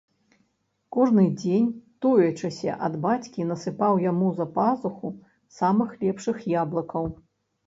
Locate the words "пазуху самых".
4.57-5.89